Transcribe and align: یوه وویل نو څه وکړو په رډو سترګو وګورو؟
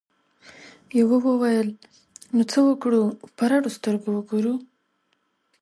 یوه 0.99 1.17
وویل 1.25 1.69
نو 2.35 2.41
څه 2.51 2.59
وکړو 2.67 3.03
په 3.37 3.43
رډو 3.51 3.69
سترګو 3.77 4.09
وګورو؟ 4.13 4.53